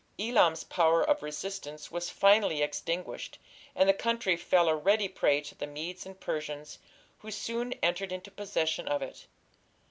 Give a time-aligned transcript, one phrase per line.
[0.17, 3.37] Elam's power of resistance was finally extinguished,
[3.75, 6.79] and the country fell a ready prey to the Medes and Persians,
[7.19, 9.27] who soon entered into possession of it.